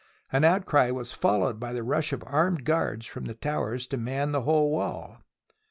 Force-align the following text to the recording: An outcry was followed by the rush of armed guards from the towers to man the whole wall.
An 0.31 0.43
outcry 0.43 0.89
was 0.89 1.11
followed 1.13 1.59
by 1.59 1.73
the 1.73 1.83
rush 1.83 2.11
of 2.11 2.23
armed 2.25 2.63
guards 2.65 3.05
from 3.05 3.25
the 3.25 3.35
towers 3.35 3.85
to 3.85 3.97
man 3.97 4.31
the 4.31 4.41
whole 4.41 4.71
wall. 4.71 5.21